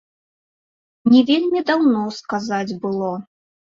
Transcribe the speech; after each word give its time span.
Не 1.13 1.21
вельмі 1.29 1.59
даўно, 1.69 2.03
сказаць, 2.23 2.79
было. 2.85 3.17